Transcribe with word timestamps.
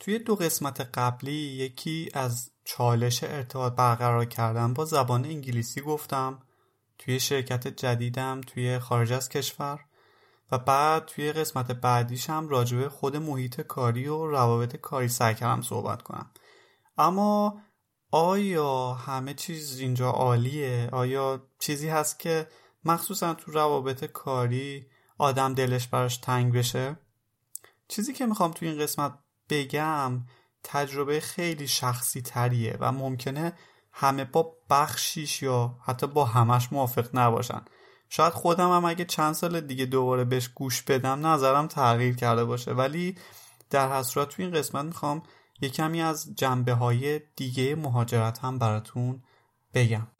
توی 0.00 0.18
دو 0.18 0.34
قسمت 0.34 0.80
قبلی 0.80 1.32
یکی 1.32 2.08
از 2.14 2.50
چالش 2.64 3.24
ارتباط 3.24 3.72
برقرار 3.72 4.24
کردن 4.24 4.74
با 4.74 4.84
زبان 4.84 5.24
انگلیسی 5.24 5.80
گفتم 5.80 6.38
توی 6.98 7.20
شرکت 7.20 7.68
جدیدم 7.68 8.40
توی 8.40 8.78
خارج 8.78 9.12
از 9.12 9.28
کشور 9.28 9.80
و 10.52 10.58
بعد 10.58 11.04
توی 11.04 11.32
قسمت 11.32 11.70
بعدیش 11.72 12.30
هم 12.30 12.48
راجبه 12.48 12.88
خود 12.88 13.16
محیط 13.16 13.60
کاری 13.60 14.08
و 14.08 14.26
روابط 14.26 14.76
کاری 14.76 15.08
سعی 15.08 15.34
کردم 15.34 15.62
صحبت 15.62 16.02
کنم 16.02 16.30
اما 16.98 17.60
آیا 18.10 18.92
همه 18.94 19.34
چیز 19.34 19.78
اینجا 19.78 20.10
عالیه؟ 20.10 20.88
آیا 20.92 21.42
چیزی 21.58 21.88
هست 21.88 22.18
که 22.18 22.48
مخصوصا 22.84 23.34
تو 23.34 23.52
روابط 23.52 24.04
کاری 24.04 24.86
آدم 25.18 25.54
دلش 25.54 25.88
براش 25.88 26.16
تنگ 26.16 26.52
بشه؟ 26.52 26.96
چیزی 27.88 28.12
که 28.12 28.26
می‌خوام 28.26 28.52
تو 28.52 28.66
این 28.66 28.78
قسمت 28.78 29.18
بگم 29.50 30.20
تجربه 30.64 31.20
خیلی 31.20 31.68
شخصی 31.68 32.22
تریه 32.22 32.76
و 32.80 32.92
ممکنه 32.92 33.52
همه 33.92 34.24
با 34.24 34.56
بخشیش 34.70 35.42
یا 35.42 35.78
حتی 35.84 36.06
با 36.06 36.24
همش 36.24 36.72
موافق 36.72 37.08
نباشن. 37.14 37.62
شاید 38.08 38.32
خودم 38.32 38.72
هم 38.72 38.84
اگه 38.84 39.04
چند 39.04 39.34
سال 39.34 39.60
دیگه 39.60 39.86
دوباره 39.86 40.24
بهش 40.24 40.48
گوش 40.48 40.82
بدم 40.82 41.26
نظرم 41.26 41.66
تغییر 41.66 42.16
کرده 42.16 42.44
باشه. 42.44 42.72
ولی 42.72 43.18
در 43.70 43.92
حسرت 43.92 44.28
تو 44.28 44.42
این 44.42 44.52
قسمت 44.52 44.84
می‌خوام 44.84 45.22
یه 45.60 45.68
کمی 45.68 46.02
از 46.02 46.34
جنبه 46.34 46.74
های 46.74 47.20
دیگه 47.36 47.74
مهاجرت 47.74 48.38
هم 48.38 48.58
براتون 48.58 49.22
بگم. 49.74 50.19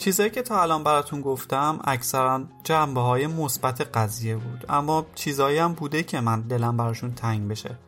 چیزایی 0.00 0.30
که 0.30 0.42
تا 0.42 0.62
الان 0.62 0.84
براتون 0.84 1.20
گفتم 1.20 1.78
اکثرا 1.84 2.42
جنبه 2.64 3.00
های 3.00 3.26
مثبت 3.26 3.80
قضیه 3.80 4.36
بود. 4.36 4.64
اما 4.68 5.06
چیزایی 5.14 5.58
هم 5.58 5.72
بوده 5.72 6.02
که 6.02 6.20
من 6.20 6.40
دلم 6.40 6.76
براشون 6.76 7.14
تنگ 7.14 7.48
بشه. 7.48 7.78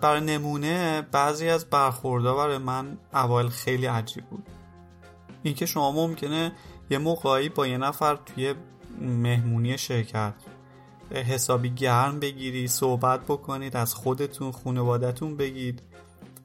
برای 0.00 0.20
نمونه 0.20 1.02
بعضی 1.12 1.48
از 1.48 1.64
برخوردها 1.64 2.36
برای 2.36 2.58
من 2.58 2.98
اول 3.12 3.48
خیلی 3.48 3.86
عجیب 3.86 4.24
بود. 4.24 4.46
اینکه 5.42 5.66
شما 5.66 5.92
ممکنه 5.92 6.52
یه 6.90 6.98
موقعی 6.98 7.48
با 7.48 7.66
یه 7.66 7.78
نفر 7.78 8.18
توی 8.26 8.54
مهمونی 9.00 9.78
شرکت 9.78 10.34
حسابی 11.10 11.70
گرم 11.70 12.20
بگیری 12.20 12.68
صحبت 12.68 13.20
بکنید 13.20 13.76
از 13.76 13.94
خودتون 13.94 14.52
خانوادتون 14.52 15.36
بگید. 15.36 15.82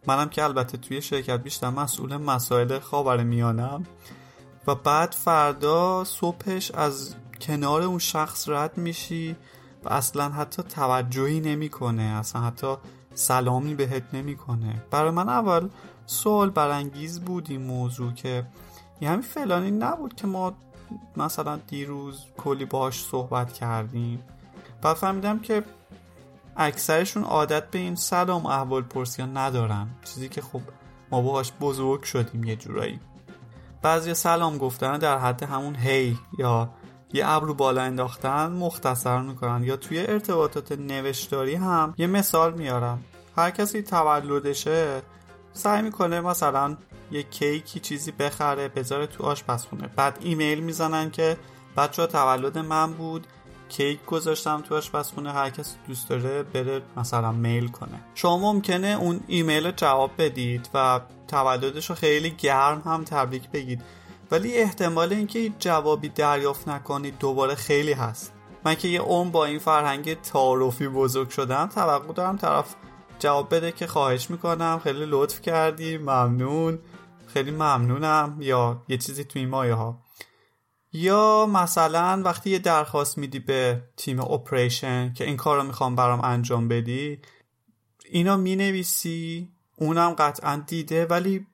منم 0.08 0.30
که 0.30 0.44
البته 0.44 0.78
توی 0.78 1.02
شرکت 1.02 1.44
بیشتر 1.44 1.70
مسئول 1.70 2.18
مسائل 2.18 2.80
خاور 2.80 3.24
میانم 3.24 3.84
و 4.68 4.76
بعد 4.76 5.12
فردا 5.12 6.04
صبحش 6.04 6.72
از 6.72 7.16
کنار 7.42 7.82
اون 7.82 8.00
شخص 8.00 8.50
رد 8.50 8.78
میشی 8.78 9.36
و 9.84 9.90
اصلا 9.90 10.30
حتی 10.30 10.64
توجهی 10.64 11.40
نمی‌کنه 11.40 12.04
اصلا 12.04 12.42
حتی 12.42 12.76
سلامی 13.14 13.76
بهت 13.76 14.04
نمی‌کنه. 14.14 14.84
برای 14.92 15.12
من 15.12 15.30
اول 15.30 15.70
سوال 16.06 16.50
برانگیز 16.50 17.20
بود 17.20 17.48
این 17.50 17.62
موضوع 17.62 18.14
که 18.14 18.46
یه 19.02 19.10
همین 19.10 19.22
فلانی 19.22 19.72
نبود 19.72 20.16
که 20.16 20.28
ما 20.28 20.54
مثلا 21.18 21.56
دیروز 21.56 22.26
کلی 22.38 22.66
باهاش 22.66 23.06
صحبت 23.06 23.54
کردیم. 23.54 24.24
بعد 24.82 24.96
فهمیدم 24.96 25.40
که 25.40 25.64
اکثرشون 26.58 27.24
عادت 27.24 27.72
به 27.72 27.80
این 27.80 27.96
سلام 27.96 28.46
احوال 28.46 28.82
پرسی 28.82 29.24
ندارن. 29.24 29.88
چیزی 30.06 30.30
که 30.30 30.42
خب 30.42 30.62
ما 31.12 31.22
باهاش 31.22 31.52
بزرگ 31.62 32.04
شدیم 32.04 32.44
یه 32.44 32.56
جورایی. 32.56 33.00
بعضی 33.82 34.14
سلام 34.14 34.58
گفتن 34.58 34.98
در 34.98 35.18
حد 35.18 35.44
همون 35.44 35.76
هی 35.76 36.18
یا 36.38 36.70
یه 37.14 37.30
ابرو 37.30 37.54
بالا 37.54 37.82
انداختن 37.82 38.52
مختصر 38.52 39.22
می‌کنن 39.22 39.64
یا 39.64 39.78
توی 39.78 40.08
ارتباطات 40.08 40.72
نوشتاری 40.72 41.56
هم 41.56 41.94
یه 41.98 42.08
مثال 42.08 42.54
میارم. 42.54 43.04
هر 43.38 43.52
کسی 43.52 43.82
تولدشه 43.82 45.02
سعی 45.54 45.82
می‌کنه 45.82 46.22
مثلا 46.22 46.78
یه 47.12 47.24
کیکی 47.24 47.80
چیزی 47.80 48.12
بخره 48.12 48.68
بذاره 48.68 49.08
تو 49.08 49.24
آشپزخونه. 49.24 49.90
بعد 49.96 50.18
ایمیل 50.22 50.60
می‌زنن 50.60 51.12
که 51.12 51.38
بچه 51.78 52.08
تولد 52.08 52.58
من 52.58 52.94
بود 52.94 53.28
کیک 53.70 54.06
گذاشتم 54.06 54.62
تو 54.62 54.76
آشپزخونه 54.76 55.32
هر 55.32 55.50
کسی 55.50 55.76
دوست 55.88 56.10
داره 56.10 56.44
بره 56.44 56.82
مثلا 56.98 57.32
میل 57.32 57.68
کنه. 57.68 58.02
شما 58.16 58.38
ممکنه 58.38 58.88
اون 58.88 59.20
ایمیل 59.28 59.72
جواب 59.72 60.12
بدید 60.18 60.70
و 60.74 61.02
تولدش 61.28 61.90
رو 61.90 61.96
خیلی 61.96 62.30
گرم 62.30 62.82
هم 62.86 63.04
تبریک 63.04 63.50
بگید. 63.50 63.82
ولی 64.32 64.58
احتمال 64.58 65.14
اینکه 65.14 65.50
جوابی 65.60 66.10
دریافت 66.10 66.68
نکنید 66.68 67.18
دوباره 67.20 67.56
خیلی 67.56 67.94
هست. 67.94 68.34
من 68.66 68.76
که 68.76 68.88
یه 68.88 69.02
عمر 69.02 69.32
با 69.32 69.46
این 69.46 69.60
فرهنگ 69.60 70.22
تعارفی 70.22 70.88
بزرگ 70.88 71.30
شدم 71.30 71.68
توقع 71.68 72.14
دارم 72.14 72.38
طرف 72.38 72.76
جواب 73.20 73.56
بده 73.56 73.72
که 73.72 73.88
خواهش 73.88 74.30
می‌کنم. 74.30 74.82
خیلی 74.84 75.06
لطف 75.06 75.42
کردی. 75.42 75.98
ممنون. 75.98 76.80
خیلی 77.28 77.52
ممنونم. 77.52 78.38
یا 78.40 78.82
یه 78.88 78.98
چیزی 78.98 79.24
توی 79.24 79.46
مایه 79.46 79.74
ها 79.74 79.98
یا 80.92 81.46
مثلا 81.46 82.22
وقتی 82.26 82.50
یه 82.50 82.60
درخواست 82.60 83.18
میدی 83.18 83.40
به 83.40 83.84
تیم 83.98 84.20
اپریشن 84.20 85.14
که 85.14 85.24
این 85.24 85.38
کار 85.38 85.58
رو 85.58 85.64
می‌خوام 85.64 85.96
برام 85.96 86.22
انجام 86.22 86.68
بدی 86.68 87.22
اینا 88.12 88.38
می‌نویسی 88.38 89.52
اونم 89.78 90.14
قطعا 90.14 90.64
دیده 90.68 91.06
ولی 91.06 91.48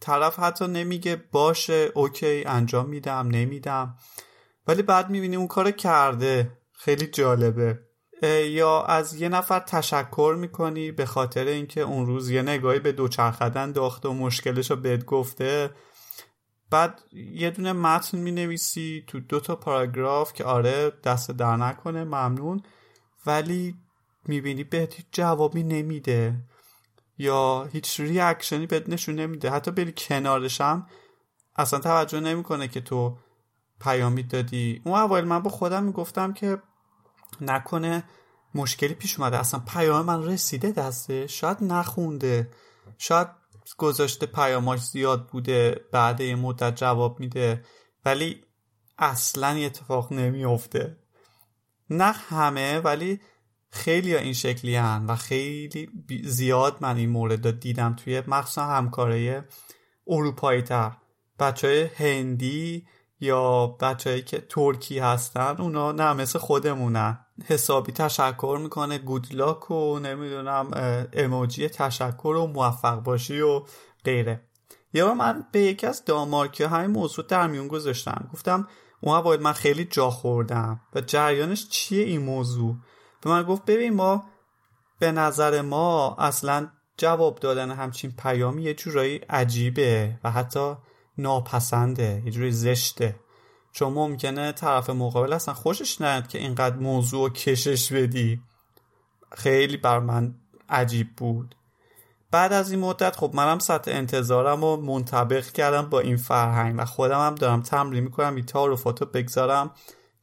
طرف 0.00 0.38
حتی 0.38 0.66
نمیگه 0.66 1.22
باشه 1.32 1.90
اوکی 1.94 2.44
انجام 2.44 2.88
میدم 2.88 3.28
نمیدم. 3.28 3.96
ولی 4.66 4.82
بعد 4.82 5.10
می‌بینی 5.10 5.36
اون 5.36 5.46
کار 5.46 5.70
کرده. 5.70 6.58
خیلی 6.72 7.06
جالبه. 7.06 7.78
یا 8.46 8.82
از 8.82 9.14
یه 9.14 9.28
نفر 9.28 9.58
تشکر 9.58 10.36
می‌کنی 10.38 10.92
به 10.92 11.06
خاطر 11.06 11.44
اینکه 11.44 11.80
اون 11.80 12.06
روز 12.06 12.30
یه 12.30 12.42
نگاهی 12.42 12.78
به 12.78 12.92
دوچرخدن 12.92 13.72
داخته 13.72 14.08
و 14.08 14.12
مشکلش 14.12 14.70
رو 14.70 14.76
بهت 14.76 15.04
گفته. 15.04 15.70
بعد 16.72 17.02
یه 17.12 17.50
دونه 17.50 17.72
متن 17.72 18.18
می 18.18 18.30
نویسی 18.30 19.04
تو 19.06 19.20
دو 19.20 19.40
تا 19.40 19.56
پاراگراف 19.56 20.32
که 20.32 20.44
آره 20.44 20.92
دست 21.04 21.30
در 21.30 21.56
نکنه 21.56 22.04
ممنون. 22.04 22.62
ولی 23.26 23.74
می‌بینی 24.24 24.64
بهت 24.64 24.94
جوابی 25.12 25.62
نمیده 25.62 26.34
یا 27.18 27.68
هیچ 27.72 28.00
ریاکشنی 28.00 28.66
بهت 28.66 28.88
نشون 28.88 29.14
نمیده. 29.14 29.50
حتی 29.50 29.70
بری 29.70 29.92
کنارشم 29.96 30.86
اصلا 31.56 31.78
توجه 31.78 32.20
نمی‌کنه 32.20 32.68
که 32.68 32.80
تو 32.80 33.18
پیامی 33.80 34.22
دادی. 34.22 34.82
اون 34.84 34.94
اول 34.94 35.24
من 35.24 35.38
با 35.38 35.50
خودم 35.50 35.84
می‌گفتم 35.84 36.32
که 36.32 36.58
نکنه 37.40 38.04
مشکلی 38.54 38.94
پیش 38.94 39.18
اومده. 39.18 39.38
اصلا 39.38 39.60
پیام 39.60 40.06
من 40.06 40.24
رسیده 40.24 40.70
دسته 40.70 41.26
شاید 41.26 41.56
نخونده. 41.60 42.50
شاید 42.98 43.41
گذاشته 43.78 44.26
پیاماش 44.26 44.80
زیاد 44.80 45.26
بوده 45.26 45.80
بعد 45.92 46.20
یه 46.20 46.34
مدت 46.34 46.76
جواب 46.76 47.20
میده 47.20 47.64
ولی 48.04 48.44
اصلا 48.98 49.48
اتفاق 49.48 50.12
نمیافته. 50.12 50.96
نه 51.90 52.12
همه 52.12 52.78
ولی 52.78 53.20
خیلی 53.70 54.16
این 54.16 54.32
شکلی 54.32 54.76
هن 54.76 55.06
و 55.06 55.16
خیلی 55.16 55.88
زیاد 56.24 56.76
من 56.80 56.96
این 56.96 57.10
مورد 57.10 57.60
دیدم 57.60 57.96
توی 57.96 58.22
مخصوصا 58.26 58.66
همکاره 58.66 59.48
اروپایی 60.06 60.62
تر 60.62 60.92
بچه 61.38 61.68
های 61.68 61.82
هندی 61.82 62.86
یا 63.20 63.66
بچههایی 63.66 64.22
که 64.22 64.40
ترکی 64.40 64.98
هستن 64.98 65.56
اونا 65.58 65.92
نه 65.92 66.12
مثل 66.12 66.38
خودمونن. 66.38 67.21
حسابی 67.44 67.92
تشکر 67.92 68.58
می‌کنه. 68.62 68.98
گودلاک 68.98 69.70
و 69.70 69.98
نمی‌دونم 69.98 70.70
اموجی 71.12 71.68
تشکر 71.68 72.28
و 72.28 72.46
موفق 72.46 73.02
باشی 73.02 73.40
و 73.40 73.62
غیره. 74.04 74.40
یه 74.94 75.12
من 75.12 75.46
به 75.52 75.60
یکی 75.60 75.86
از 75.86 76.04
دامارکی 76.04 76.64
های 76.64 76.86
موضوع 76.86 77.26
در 77.26 77.46
میون 77.46 77.68
گذاشتم. 77.68 78.30
گفتم 78.32 78.68
اون 79.00 79.20
باید 79.20 79.40
من 79.40 79.52
خیلی 79.52 79.84
جا 79.84 80.10
خوردم. 80.10 80.80
و 80.94 81.00
جریانش 81.00 81.68
چیه 81.68 82.04
این 82.04 82.22
موضوع؟ 82.22 82.76
به 83.20 83.30
من 83.30 83.42
گفت 83.42 83.64
ببین 83.64 83.94
ما 83.94 84.24
به 84.98 85.12
نظر 85.12 85.62
ما 85.62 86.16
اصلا 86.18 86.68
جواب 86.96 87.38
دادن 87.38 87.70
همچین 87.70 88.12
پیامی 88.18 88.62
یه 88.62 88.74
جورایی 88.74 89.16
عجیبه 89.16 90.18
و 90.24 90.30
حتی 90.30 90.74
ناپسنده 91.18 92.22
یه 92.24 92.30
جوری 92.30 92.50
زشته. 92.50 93.16
چون 93.72 93.92
ممکنه 93.92 94.52
طرف 94.52 94.90
مقابل 94.90 95.32
اصلا 95.32 95.54
خوشش 95.54 96.00
نیاد 96.00 96.26
که 96.26 96.38
اینقدر 96.38 96.76
موضوع 96.76 97.30
کشش 97.30 97.92
بدی. 97.92 98.40
خیلی 99.32 99.76
بر 99.76 99.98
من 99.98 100.34
عجیب 100.68 101.16
بود. 101.16 101.54
بعد 102.30 102.52
از 102.52 102.70
این 102.70 102.80
مدت 102.80 103.16
خب 103.16 103.30
منم 103.34 103.58
سطح 103.58 103.90
انتظارم 103.90 104.60
رو 104.60 104.76
منطبق 104.76 105.46
کردم 105.46 105.90
با 105.90 106.00
این 106.00 106.16
فرهنگ 106.16 106.74
و 106.78 106.84
خودم 106.84 107.26
هم 107.26 107.34
دارم 107.34 107.62
تمرین 107.62 108.04
می‌کنم 108.04 108.34
این 108.34 108.46
تعارفات 108.46 109.00
رو 109.00 109.06
بگذارم 109.06 109.70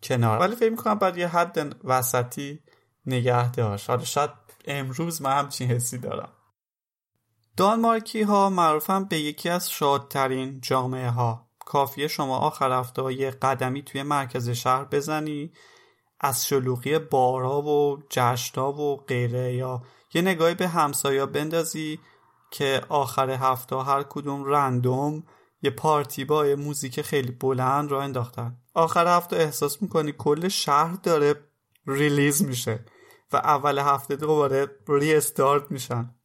کنار. 0.04 0.40
ولی 0.40 0.56
فکر 0.56 0.70
می‌کنم 0.70 0.96
بعد 0.96 1.18
یه 1.18 1.28
حد 1.28 1.76
وسطی 1.84 2.60
نگه 3.06 3.52
داشت. 3.52 3.90
حالا 3.90 4.04
شاید 4.04 4.30
امروز 4.66 5.22
من 5.22 5.38
همچین 5.38 5.72
حسی 5.72 5.98
دارم. 5.98 6.30
دانمارکی 7.58 8.22
ها 8.22 8.50
معروفن 8.50 9.06
به 9.06 9.20
یکی 9.20 9.50
از 9.50 9.72
شادترین 9.72 10.62
جامعه 10.62 11.10
ها 11.10 11.49
کافیه 11.70 12.08
شما 12.08 12.38
آخر 12.38 12.72
هفته 12.72 13.14
یه 13.14 13.32
قدمی 13.32 13.84
توی 13.84 14.04
مرکز 14.04 14.50
شهر 14.50 14.84
بزنی 14.84 15.52
از 16.20 16.48
شلوغی 16.48 17.00
بارها 17.00 17.62
و 17.62 18.04
جشنها 18.10 18.74
و 18.74 18.98
غیره 18.98 19.54
یا 19.54 19.82
یه 20.14 20.22
نگاهی 20.22 20.56
به 20.56 20.68
همسایا 20.68 21.26
بندازی 21.26 22.00
که 22.52 22.82
آخر 22.90 23.30
هفته 23.30 23.76
هر 23.76 24.04
کدوم 24.04 24.46
رندوم 24.46 25.24
یه 25.62 25.70
پارتی 25.70 26.26
با 26.26 26.46
یه 26.46 26.56
موزیک 26.56 27.02
خیلی 27.02 27.32
بلند 27.32 27.92
را 27.92 28.02
انداختن. 28.02 28.58
آخر 28.74 29.18
هفته 29.18 29.36
احساس 29.36 29.82
می‌کنی 29.82 30.14
کل 30.18 30.48
شهر 30.48 30.94
داره 31.04 31.36
ریلیز 31.88 32.46
میشه 32.46 32.86
و 33.32 33.38
اول 33.38 33.80
هفته 33.80 34.16
دوباره 34.16 34.68
ری 34.88 35.16
استارت 35.16 35.72
میشن. 35.72 36.16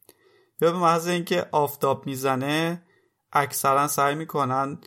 یا 0.61 0.71
به 0.71 0.77
محض 0.77 1.07
اینکه 1.07 1.45
آفتاب 1.51 2.05
می‌زنه 2.05 2.85
اکثرا 3.33 3.87
سعی 3.87 4.15
می‌کنن 4.15 4.77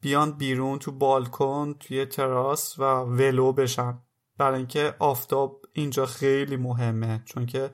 بیان 0.00 0.32
بیرون 0.32 0.78
تو 0.78 0.92
بالکن 0.92 1.74
توی 1.80 2.06
تراس 2.06 2.78
و 2.78 2.82
ولو 3.00 3.52
بشن. 3.52 3.98
برای 4.38 4.58
اینکه 4.58 4.94
آفتاب 4.98 5.62
اینجا 5.72 6.06
خیلی 6.06 6.56
مهمه 6.56 7.22
چون 7.24 7.46
که 7.46 7.70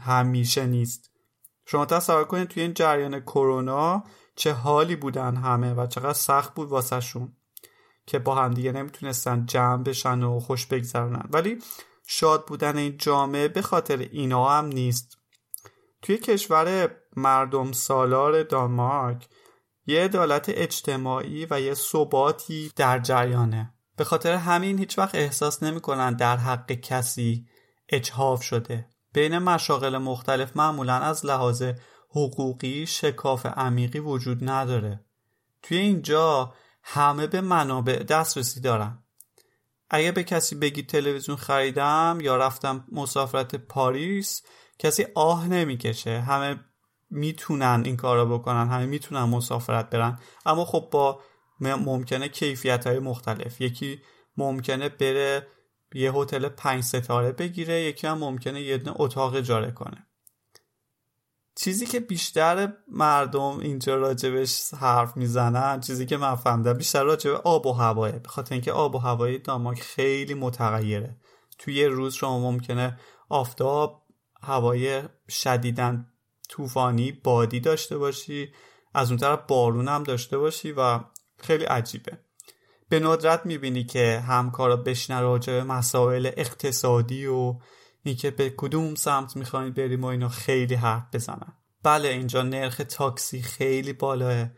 همیشه 0.00 0.66
نیست. 0.66 1.10
شما 1.66 1.86
تصور 1.86 2.24
کنید 2.24 2.48
توی 2.48 2.62
این 2.62 2.74
جریان 2.74 3.20
کرونا 3.20 4.04
چه 4.36 4.52
حالی 4.52 4.96
بودن 4.96 5.36
همه 5.36 5.74
و 5.74 5.86
چقدر 5.86 6.12
سخت 6.12 6.54
بود 6.54 6.68
واسه 6.68 7.00
شون 7.00 7.36
که 8.06 8.18
با 8.18 8.34
هم 8.34 8.54
دیگه 8.54 8.72
نمی‌تونستن 8.72 9.46
جمع 9.46 9.82
بشن 9.82 10.22
و 10.22 10.40
خوش 10.40 10.66
بگذرونن. 10.66 11.28
ولی 11.30 11.58
شاد 12.06 12.46
بودن 12.46 12.76
این 12.76 12.96
جامعه 12.96 13.48
به 13.48 13.62
خاطر 13.62 13.96
اینا 13.96 14.48
هم 14.48 14.66
نیست. 14.66 15.18
توی 16.02 16.18
کشور 16.18 16.96
مردم 17.16 17.72
سالار 17.72 18.42
دانمارک 18.42 19.28
یه 19.90 20.04
عدالت 20.04 20.44
اجتماعی 20.48 21.46
و 21.50 21.60
یه 21.60 21.74
ثباتی 21.74 22.72
در 22.76 22.98
جریانه. 22.98 23.74
به 23.96 24.04
خاطر 24.04 24.34
همین 24.34 24.78
هیچ 24.78 24.98
وقت 24.98 25.14
احساس 25.14 25.62
نمی‌کنن 25.62 26.16
در 26.16 26.36
حق 26.36 26.72
کسی 26.72 27.46
اجهاف 27.88 28.42
شده. 28.42 28.88
بین 29.12 29.38
مشاغل 29.38 29.98
مختلف 29.98 30.56
معمولا 30.56 30.94
از 30.94 31.26
لحاظ 31.26 31.62
حقوقی 32.10 32.86
شکاف 32.86 33.46
عمیقی 33.46 33.98
وجود 33.98 34.50
نداره. 34.50 35.04
توی 35.62 35.78
اینجا 35.78 36.54
همه 36.82 37.26
به 37.26 37.40
منابع 37.40 38.02
دسترسی 38.02 38.60
دارن. 38.60 39.04
اگه 39.90 40.12
به 40.12 40.24
کسی 40.24 40.54
بگی 40.54 40.82
تلویزیون 40.82 41.36
خریدم 41.36 42.18
یا 42.22 42.36
رفتم 42.36 42.84
مسافرت 42.92 43.54
پاریس 43.56 44.42
کسی 44.78 45.06
آه 45.14 45.48
نمی‌کشه. 45.48 46.20
همه 46.20 46.60
می‌تونن 47.10 47.82
این 47.84 47.96
کار 47.96 48.16
رو 48.16 48.38
بکنن 48.38 48.68
همه 48.68 48.86
می‌تونن 48.86 49.22
مسافرت 49.22 49.90
برن. 49.90 50.18
اما 50.46 50.64
خب 50.64 50.88
با 50.92 51.20
ممکنه 51.60 52.28
کیفیت 52.28 52.86
های 52.86 52.98
مختلف. 52.98 53.60
یکی 53.60 54.02
ممکنه 54.36 54.88
بره 54.88 55.46
یه 55.94 56.12
هتل 56.12 56.48
پنج 56.48 56.84
ستاره 56.84 57.32
بگیره 57.32 57.80
یکی 57.80 58.06
هم 58.06 58.18
ممکنه 58.18 58.62
یه 58.62 58.78
دونه 58.78 58.96
اتاق 59.00 59.34
اجاره 59.34 59.70
کنه. 59.70 60.06
چیزی 61.54 61.86
که 61.86 62.00
بیشتر 62.00 62.72
مردم 62.88 63.58
اینجا 63.60 63.96
راجبش 63.96 64.74
حرف 64.74 65.16
می‌زنن 65.16 65.80
چیزی 65.80 66.06
که 66.06 66.16
من 66.16 66.34
فهمیدم 66.34 66.72
بیشتر 66.72 67.02
راجب 67.02 67.30
آب 67.30 67.66
و 67.66 67.72
هواه 67.72 68.12
به 68.12 68.28
خاطر 68.28 68.54
اینکه 68.54 68.72
آب 68.72 68.94
و 68.94 68.98
هوای 68.98 69.38
دانمارک 69.38 69.80
خیلی 69.80 70.34
متغیره. 70.34 71.16
توی 71.58 71.74
یه 71.74 71.88
روز 71.88 72.14
شما 72.14 72.38
ممکنه 72.38 72.98
آفتاب 73.28 74.02
هوای 74.42 75.02
شدیدن 75.28 76.09
طوفانی 76.50 77.12
بادی 77.12 77.60
داشته 77.60 77.98
باشی 77.98 78.52
از 78.94 79.10
اون 79.10 79.18
طرف 79.18 79.40
بارون 79.48 79.88
هم 79.88 80.02
داشته 80.02 80.38
باشی 80.38 80.72
و 80.72 81.00
خیلی 81.38 81.64
عجیبه. 81.64 82.18
به 82.88 83.00
ندرت 83.00 83.46
می‌بینی 83.46 83.84
که 83.84 84.24
همکارا 84.26 84.76
بشنه 84.76 85.20
راجع 85.20 85.52
به 85.52 85.64
مسائل 85.64 86.30
اقتصادی 86.36 87.26
و 87.26 87.54
اینکه 88.02 88.30
به 88.30 88.50
کدوم 88.56 88.94
سمت 88.94 89.36
می‌خواین 89.36 89.72
بریم 89.72 90.04
و 90.04 90.06
اینا 90.06 90.28
خیلی 90.28 90.74
حرف 90.74 91.02
بزنن. 91.12 91.52
بله 91.82 92.08
اینجا 92.08 92.42
نرخ 92.42 92.82
تاکسی 92.88 93.42
خیلی 93.42 93.92
بالاه. 93.92 94.50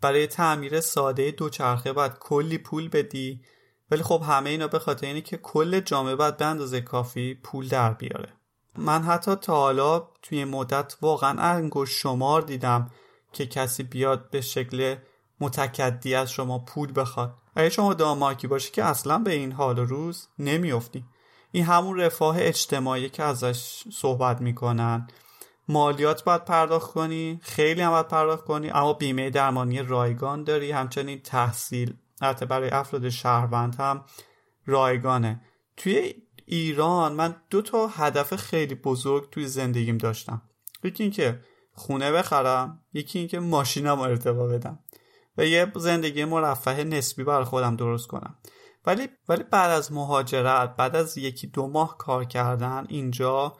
برای 0.00 0.26
تعمیر 0.26 0.80
ساده 0.80 1.30
دوچرخه 1.30 1.92
باید 1.92 2.18
کلی 2.18 2.58
پول 2.58 2.88
بدی 2.88 3.42
ولی 3.90 4.02
خب 4.02 4.22
همه 4.28 4.50
اینا 4.50 4.68
به 4.68 4.78
خاطر 4.78 5.06
اینه 5.06 5.20
که 5.20 5.36
کل 5.36 5.80
جامعه 5.80 6.14
باید 6.14 6.36
به 6.36 6.44
اندازه 6.44 6.80
کافی 6.80 7.34
پول 7.34 7.68
در 7.68 7.94
بیاره. 7.94 8.37
من 8.78 9.02
حتی 9.02 9.34
تا 9.34 9.56
حالا 9.56 10.08
توی 10.22 10.44
مدت 10.44 10.96
واقعا 11.02 11.40
انگوش 11.40 12.02
شمار 12.02 12.42
دیدم 12.42 12.90
که 13.32 13.46
کسی 13.46 13.82
بیاد 13.82 14.30
به 14.30 14.40
شکل 14.40 14.96
متکدی 15.40 16.14
از 16.14 16.30
شما 16.30 16.58
پول 16.58 16.92
بخواد. 16.96 17.34
اگه 17.56 17.70
شما 17.70 17.94
دامارکی 17.94 18.46
باشی 18.46 18.70
که 18.72 18.84
اصلا 18.84 19.18
به 19.18 19.32
این 19.32 19.52
حال 19.52 19.78
روز 19.78 20.28
نمیافتی. 20.38 21.04
این 21.52 21.64
همون 21.64 22.00
رفاه 22.00 22.36
اجتماعی 22.38 23.08
که 23.08 23.22
ازش 23.22 23.84
صحبت 23.92 24.40
می‌کنن. 24.40 25.08
مالیات 25.68 26.24
باید 26.24 26.44
پرداخت 26.44 26.92
کنی 26.92 27.40
خیلی 27.42 27.80
هم 27.80 27.90
باید 27.90 28.08
پرداخت 28.08 28.44
کنی 28.44 28.70
اما 28.70 28.92
بیمه 28.92 29.30
درمانی 29.30 29.82
رایگان 29.82 30.44
داری. 30.44 30.72
همچنین 30.72 31.20
تحصیل 31.20 31.94
حتی 32.22 32.46
برای 32.46 32.70
افراد 32.70 33.08
شهروند 33.08 33.74
هم 33.74 34.04
رایگانه. 34.66 35.40
توی 35.76 36.14
ایران 36.50 37.12
من 37.12 37.36
دو 37.50 37.62
تا 37.62 37.86
هدف 37.86 38.36
خیلی 38.36 38.74
بزرگ 38.74 39.30
توی 39.30 39.46
زندگیم 39.46 39.98
داشتم. 39.98 40.42
یکی 40.84 41.02
اینکه 41.02 41.40
خونه 41.72 42.12
بخرم 42.12 42.82
یکی 42.92 43.18
اینکه 43.18 43.40
ماشینم 43.40 44.00
ارتبا 44.00 44.46
بدم 44.46 44.78
و 45.38 45.44
یه 45.44 45.72
زندگی 45.76 46.24
مرفه 46.24 46.84
نسبی 46.84 47.24
بر 47.24 47.44
خودم 47.44 47.76
درست 47.76 48.06
کنم. 48.06 48.38
ولی 48.86 49.08
ولی 49.28 49.42
بعد 49.42 49.70
از 49.70 49.92
مهاجرت 49.92 50.76
بعد 50.76 50.96
از 50.96 51.18
یکی 51.18 51.46
دو 51.46 51.66
ماه 51.66 51.98
کار 51.98 52.24
کردن 52.24 52.86
اینجا 52.88 53.56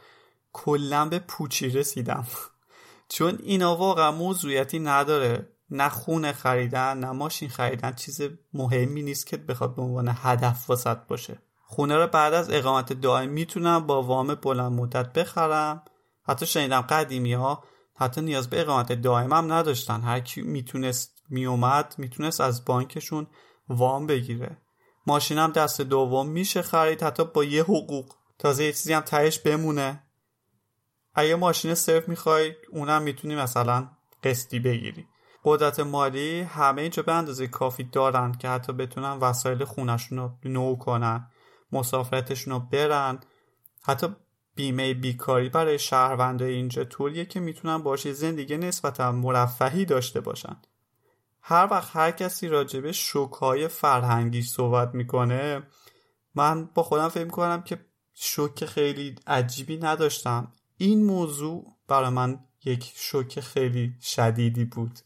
کلا 0.52 1.08
به 1.08 1.18
پوچی 1.18 1.68
رسیدم. 1.68 2.26
چون 3.14 3.38
اینا 3.42 3.76
واقعا 3.76 4.12
موضوعیتی 4.12 4.78
نداره. 4.78 5.48
نه 5.70 5.88
خونه 5.88 6.32
خریدن 6.32 6.98
نه 6.98 7.10
ماشین 7.10 7.48
خریدن 7.48 7.92
چیز 7.92 8.20
مهمی 8.52 9.02
نیست 9.02 9.26
که 9.26 9.36
بخواد 9.36 9.74
به 9.74 9.82
عنوان 9.82 10.14
هدف 10.22 10.70
وسط 10.70 10.98
باشه. 11.08 11.42
خونه 11.70 11.96
رو 11.96 12.06
بعد 12.06 12.34
از 12.34 12.50
اقامت 12.50 12.92
دائم 12.92 13.28
می‌تونم 13.28 13.86
با 13.86 14.02
وام 14.02 14.34
بلند 14.34 14.72
مدت 14.72 15.12
بخرم. 15.12 15.82
حتی 16.28 16.46
شنیدم 16.46 16.80
قدیمی 16.80 17.32
ها 17.32 17.64
حتی 17.96 18.20
نیاز 18.20 18.50
به 18.50 18.60
اقامت 18.60 18.92
دائم 18.92 19.32
هم 19.32 19.52
نداشتن. 19.52 20.00
هر 20.00 20.20
کی 20.20 20.42
می‌تونست 20.42 21.22
میومد 21.28 21.94
می‌تونست 21.98 22.40
از 22.40 22.64
بانکشون 22.64 23.26
وام 23.68 24.06
بگیره. 24.06 24.56
ماشینم 25.06 25.52
دست 25.52 25.80
دوم 25.80 26.28
میشه 26.28 26.62
خرید 26.62 27.02
حتی 27.02 27.24
با 27.24 27.44
یه 27.44 27.62
حقوق. 27.62 28.14
تازه 28.38 28.64
یه 28.64 28.72
چیزی 28.72 28.92
هم 28.92 29.00
تهش 29.00 29.38
بمونه. 29.38 30.02
اگه 31.14 31.36
ماشین 31.36 31.74
صرف 31.74 32.08
می‌خوای 32.08 32.52
اونم 32.72 33.02
می‌تونی 33.02 33.36
مثلا 33.36 33.88
قسطی 34.24 34.58
بگیری. 34.58 35.06
قدرت 35.44 35.80
مالی 35.80 36.40
همه 36.40 36.82
اینجا 36.82 37.02
به 37.02 37.12
اندازه 37.12 37.46
کافی 37.46 37.84
دارن 37.84 38.32
که 38.32 38.48
حتی 38.48 38.72
بتونن 38.72 39.12
وسایل 39.12 39.64
خونشون 39.64 40.18
رو 40.18 40.30
نو 40.44 40.76
کنن. 40.76 41.30
مسافرتشون 41.72 42.52
رو 42.52 42.60
برن. 42.60 43.20
حتی 43.82 44.06
بیمه 44.54 44.94
بیکاری 44.94 45.48
برای 45.48 45.78
شهروندای 45.78 46.54
اینجا 46.54 46.84
طوریه 46.84 47.24
که 47.24 47.40
می‌تونن 47.40 47.78
باشه 47.78 48.12
زندگی 48.12 48.56
نسبتا 48.56 49.12
مرفهی 49.12 49.84
داشته 49.84 50.20
باشن. 50.20 50.56
هر 51.42 51.68
وقت 51.70 51.96
هر 51.96 52.10
کسی 52.10 52.48
راجبه 52.48 52.92
شوکهای 52.92 53.68
فرهنگی 53.68 54.42
صحبت 54.42 54.94
می‌کنه 54.94 55.62
من 56.34 56.64
با 56.74 56.82
خودم 56.82 57.08
فکر 57.08 57.24
می‌کنم 57.24 57.62
که 57.62 57.84
شوک 58.14 58.64
خیلی 58.64 59.14
عجیبی 59.26 59.76
نداشتم. 59.76 60.52
این 60.76 61.04
موضوع 61.04 61.76
برای 61.88 62.10
من 62.10 62.44
یک 62.64 62.92
شوک 62.96 63.40
خیلی 63.40 63.94
شدیدی 64.00 64.64
بود. 64.64 64.98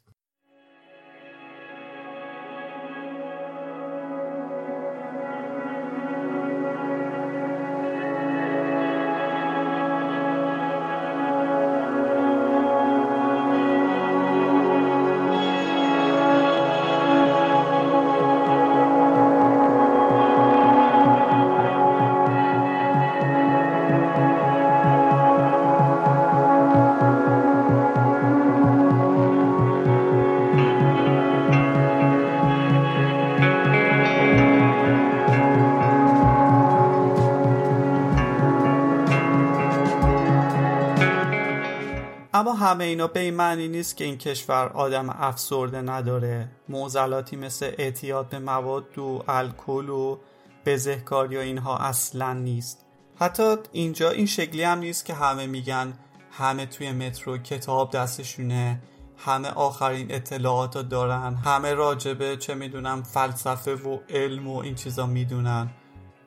همه 42.63 42.85
اینا 42.85 43.07
به 43.07 43.21
این 43.21 43.35
معنی 43.35 43.69
نیست 43.69 43.97
که 43.97 44.05
این 44.05 44.19
کشور 44.19 44.69
آدم 44.69 45.11
افسرده 45.11 45.83
نداره. 45.83 46.51
موزلاتی 46.69 47.37
مثل 47.37 47.73
اعتیاد 47.79 48.29
به 48.29 48.39
مواد 48.39 48.99
و 48.99 49.25
الکل 49.29 49.89
و 49.89 50.19
بزهکاری 50.67 51.37
و 51.37 51.41
اینها 51.41 51.79
اصلا 51.79 52.33
نیست. 52.33 52.87
حتی 53.17 53.57
اینجا 53.73 54.11
این 54.11 54.27
شکلی 54.27 54.63
هم 54.63 54.79
نیست 54.79 55.05
که 55.05 55.15
همه 55.15 55.47
میگن 55.47 55.93
همه 56.31 56.67
توی 56.67 56.93
مترو 56.93 57.39
کتاب 57.39 57.91
دستشونه 57.91 58.83
همه 59.17 59.49
آخرین 59.49 60.15
اطلاعات 60.15 60.79
دارن 60.79 61.35
همه 61.35 61.75
راجبه 61.75 62.37
چه 62.37 62.55
می‌دونم 62.55 63.03
فلسفه 63.03 63.75
و 63.75 63.99
علم 64.09 64.49
و 64.49 64.57
این 64.59 64.75
چیزا 64.75 65.07
می‌دونن. 65.07 65.71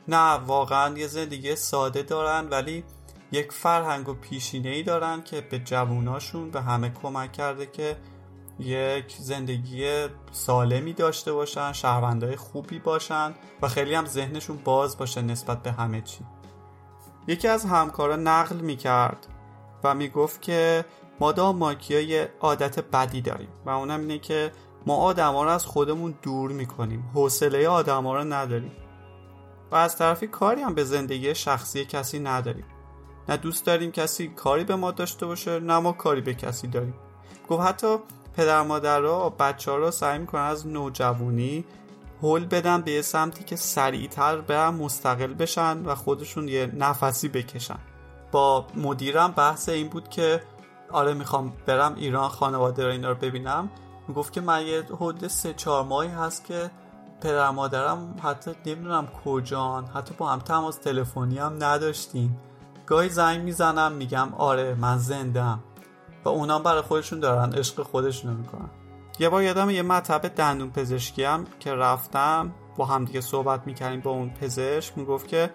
نه 0.07 0.33
واقعا 0.33 0.97
یه 0.97 1.07
زندگی 1.07 1.55
ساده 1.55 2.01
دارن 2.01 2.49
ولی 2.49 2.83
یک 3.31 3.51
فرهنگ 3.51 4.09
و 4.09 4.13
پیشینه 4.13 4.69
ای 4.69 4.83
دارن 4.83 5.21
که 5.21 5.41
به 5.41 5.59
جووناشون 5.59 6.51
به 6.51 6.61
همه 6.61 6.89
کمک 6.89 7.31
کرده 7.31 7.65
که 7.65 7.97
یک 8.59 9.15
زندگی 9.19 10.07
سالمی 10.31 10.93
داشته 10.93 11.33
باشن 11.33 11.71
شهروندهای 11.71 12.35
خوبی 12.35 12.79
باشن 12.79 13.33
و 13.61 13.67
خیلی 13.67 13.93
هم 13.93 14.05
ذهنشون 14.05 14.57
باز 14.57 14.97
باشه 14.97 15.21
نسبت 15.21 15.63
به 15.63 15.71
همه 15.71 16.01
چی. 16.01 16.25
یکی 17.27 17.47
از 17.47 17.65
همکارا 17.65 18.15
نقل 18.15 18.55
می‌کرد 18.55 19.27
و 19.83 19.95
می‌گفت 19.95 20.41
که 20.41 20.85
ما 21.19 21.31
داماکیا 21.31 22.01
یه 22.01 22.29
عادت 22.39 22.79
بدی 22.79 23.21
داریم 23.21 23.49
و 23.65 23.69
اونم 23.69 23.99
اینه 23.99 24.19
که 24.19 24.51
ما 24.85 24.95
آدما 24.95 25.43
رو 25.43 25.49
از 25.49 25.65
خودمون 25.65 26.15
دور 26.21 26.51
می‌کنیم 26.51 27.11
حوصله 27.13 27.67
آدما 27.67 28.17
رو 28.17 28.33
نداریم 28.33 28.71
و 29.71 29.75
از 29.75 29.97
طرفی 29.97 30.27
کاری 30.27 30.61
هم 30.61 30.75
به 30.75 30.83
زندگی 30.83 31.35
شخصی 31.35 31.85
کسی 31.85 32.19
نداریم. 32.19 32.65
نه 33.29 33.37
دوست 33.37 33.65
داریم 33.65 33.91
کسی 33.91 34.27
کاری 34.27 34.63
به 34.63 34.75
ما 34.75 34.91
داشته 34.91 35.25
باشه 35.25 35.59
نه 35.59 35.79
ما 35.79 35.91
کاری 35.91 36.21
به 36.21 36.33
کسی 36.33 36.67
داریم. 36.67 36.93
گفت 37.49 37.67
حتی 37.67 37.97
پدر 38.37 38.61
مادرها 38.61 39.29
بچه 39.29 39.71
ها 39.71 39.77
رو 39.77 39.91
سعی 39.91 40.19
می‌کنن 40.19 40.41
از 40.41 40.67
نوجوانی 40.67 41.65
هول 42.21 42.45
بدن 42.45 42.81
به 42.81 42.91
یه 42.91 43.01
سمتی 43.01 43.43
که 43.43 43.55
سریعتر 43.55 44.37
برن 44.41 44.69
مستقل 44.69 45.33
بشن 45.33 45.85
و 45.85 45.95
خودشون 45.95 46.47
یه 46.47 46.71
نفسی 46.75 47.27
بکشن. 47.27 47.79
با 48.31 48.65
مدیرم 48.75 49.31
بحث 49.31 49.69
این 49.69 49.89
بود 49.89 50.09
که 50.09 50.43
آره 50.91 51.13
می‌خوام 51.13 51.53
برم 51.65 51.95
ایران 51.95 52.29
خانواده 52.29 52.85
رو 52.85 52.91
اینا 52.91 53.09
رو 53.09 53.15
ببینم. 53.15 53.69
می‌گفت 54.07 54.33
که 54.33 54.41
من 54.41 54.65
یه 54.65 54.81
حدود 54.81 55.27
سه 55.27 55.53
چهار 55.53 55.83
ماهی 55.83 56.09
هست 56.09 56.45
که 56.45 56.71
پدر 57.21 57.49
مادرم 57.49 58.15
حتی 58.23 58.51
نمی‌دونم 58.65 59.07
کجان 59.25 59.85
حتی 59.85 60.15
با 60.17 60.29
هم 60.29 60.39
تماس 60.39 60.77
تلفنی 60.77 61.37
هم 61.37 61.55
نداشتیم. 61.59 62.37
گاهی 62.87 63.09
زنگ 63.09 63.41
می‌زنم 63.41 63.91
میگم 63.91 64.33
آره 64.37 64.75
من 64.75 64.97
زندم 64.97 65.59
و 66.23 66.29
اونا 66.29 66.59
برای 66.59 66.81
خودشون 66.81 67.19
دارن 67.19 67.53
عشق 67.53 67.83
خودشونو 67.83 68.37
می‌کنن. 68.37 68.69
یه 69.19 69.29
بار 69.29 69.43
یادم 69.43 69.69
یه 69.69 69.81
مطب 69.81 70.27
دندون 70.27 70.71
پزشکی 70.71 71.23
هم 71.23 71.45
که 71.59 71.73
رفتم 71.73 72.53
با 72.77 72.85
هم 72.85 73.05
دیگه 73.05 73.21
صحبت 73.21 73.61
می‌کردیم 73.65 74.01
با 74.01 74.11
اون 74.11 74.29
پزشک 74.29 74.97
می‌گفت 74.97 75.27
که 75.27 75.49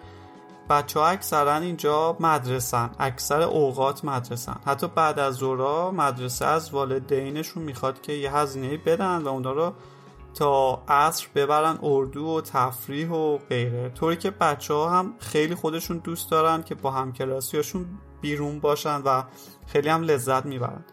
بچه 0.69 0.99
ها 0.99 1.07
اکثرا 1.07 1.55
اینجا 1.55 2.17
مدرسن 2.19 2.89
اکثر 2.99 3.41
اوقات 3.41 4.05
مدرسن. 4.05 4.55
حتی 4.65 4.87
بعد 4.87 5.19
از 5.19 5.35
زورا 5.35 5.91
مدرسه 5.91 6.45
از 6.45 6.73
والدینشون 6.73 7.63
می‌خواد 7.63 8.01
که 8.01 8.13
یه 8.13 8.35
هزینه 8.35 8.77
بدن 8.77 9.17
و 9.17 9.27
اونا 9.27 9.51
رو 9.51 9.73
تا 10.33 10.83
عصر 10.87 11.27
ببرن 11.35 11.79
اردو 11.83 12.25
و 12.25 12.41
تفریح 12.41 13.09
و 13.09 13.37
غیره. 13.37 13.89
طوری 13.89 14.15
که 14.15 14.31
بچه 14.31 14.73
ها 14.73 14.89
هم 14.89 15.13
خیلی 15.19 15.55
خودشون 15.55 15.97
دوست 15.97 16.31
دارن 16.31 16.63
که 16.63 16.75
با 16.75 16.91
همکلاسیاشون 16.91 17.85
بیرون 18.21 18.59
باشن 18.59 19.01
و 19.05 19.23
خیلی 19.67 19.89
هم 19.89 20.01
لذت 20.01 20.45
می‌برن. 20.45 20.85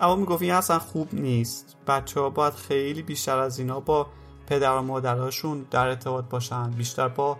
اما 0.00 0.16
می‌گفت 0.16 0.42
این 0.42 0.52
اصلا 0.52 0.78
خوب 0.78 1.08
نیست. 1.12 1.76
بچه 1.86 2.20
ها 2.20 2.30
باید 2.30 2.54
خیلی 2.54 3.02
بیشتر 3.02 3.38
از 3.38 3.58
اینا 3.58 3.80
با 3.80 4.06
پدر 4.46 4.78
و 4.78 4.82
مادرهاشون 4.82 5.66
در 5.70 5.86
ارتباط 5.86 6.24
باشن. 6.24 6.70
بیشتر 6.70 7.08
با 7.08 7.38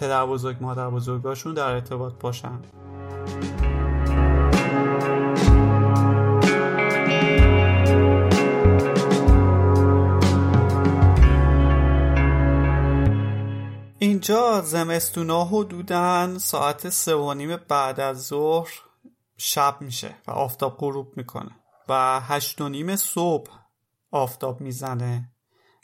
پدر 0.00 0.26
بزرگ 0.26 0.56
مادر 0.60 0.90
بزرگاشون 0.90 1.54
در 1.54 1.72
ارتباط 1.72 2.12
باشن. 2.20 2.58
اینجا 14.08 14.60
زمستونا 14.60 15.44
حدودن 15.44 16.38
ساعت 16.38 16.88
سه 16.88 17.14
و 17.14 17.34
نیم 17.34 17.56
بعد 17.56 18.00
از 18.00 18.26
ظهر 18.26 18.70
شب 19.36 19.76
میشه 19.80 20.14
و 20.26 20.30
آفتاب 20.30 20.76
غروب 20.78 21.16
می‌کنه 21.16 21.50
و 21.88 22.20
هشت 22.20 22.60
و 22.60 22.68
نیم 22.68 22.96
صبح 22.96 23.50
آفتاب 24.10 24.60
می‌زنه 24.60 25.30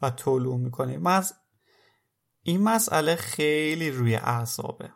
و 0.02 0.10
طلوع 0.10 0.56
می‌کنه. 0.56 0.98
من 0.98 1.16
از 1.16 1.34
این 2.42 2.62
مسئله 2.62 3.16
خیلی 3.16 3.90
روی 3.90 4.14
اعصابه. 4.16 4.90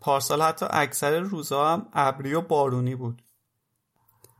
پارسال 0.00 0.42
حتی 0.42 0.66
اکثر 0.70 1.18
روزها 1.18 1.72
هم 1.72 1.88
ابری 1.92 2.34
و 2.34 2.40
بارونی 2.40 2.94
بود. 2.94 3.22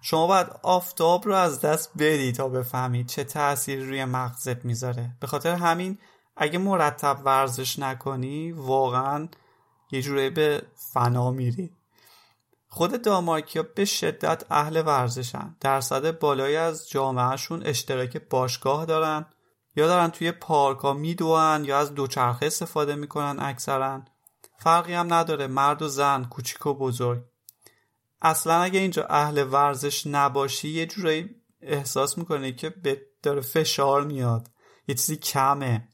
شما 0.02 0.26
باید 0.26 0.46
آفتاب 0.62 1.26
رو 1.26 1.34
از 1.34 1.60
دست 1.60 1.90
بدی 1.98 2.32
تا 2.32 2.48
بفهمید 2.48 3.06
چه 3.06 3.24
تأثیری 3.24 3.84
روی 3.84 4.04
مغزت 4.04 4.64
می‌ذاره. 4.64 5.16
به 5.20 5.26
خاطر 5.26 5.54
همین 5.54 5.98
اگه 6.36 6.58
مرتب 6.58 7.20
ورزش 7.24 7.78
نکنی 7.78 8.52
واقعا 8.52 9.28
یه 9.90 10.02
جوری 10.02 10.30
به 10.30 10.62
فنا 10.92 11.30
میری. 11.30 11.76
خود 12.68 13.02
دامارکیا 13.02 13.62
به 13.62 13.84
شدت 13.84 14.44
اهل 14.50 14.82
ورزشن. 14.86 15.56
درصد 15.60 16.18
بالایی 16.18 16.56
از 16.56 16.88
جامعهشون 16.88 17.62
اشتراک 17.62 18.16
باشگاه 18.30 18.86
دارن 18.86 19.26
یا 19.76 19.86
دارن 19.86 20.08
توی 20.08 20.32
پارک 20.32 20.78
ها 20.78 20.92
میدوان 20.92 21.64
یا 21.64 21.78
از 21.78 21.94
دوچرخه 21.94 22.46
استفاده 22.46 22.94
می‌کنن 22.94 23.36
اکثرا. 23.40 24.02
فرقی 24.58 24.94
هم 24.94 25.14
نداره 25.14 25.46
مرد 25.46 25.82
و 25.82 25.88
زن 25.88 26.24
کوچیک 26.24 26.66
و 26.66 26.74
بزرگ. 26.74 27.22
اصلا 28.22 28.54
اگه 28.62 28.80
اینجا 28.80 29.06
اهل 29.10 29.46
ورزش 29.52 30.06
نباشی 30.06 30.68
یه 30.68 30.86
جورایی 30.86 31.36
احساس 31.62 32.18
می‌کنه 32.18 32.52
که 32.52 32.70
به 32.70 33.02
داره 33.22 33.40
فشار 33.40 34.04
میاد. 34.04 34.50
یه 34.88 34.94
چیزی 34.94 35.16
کمه. 35.16 35.88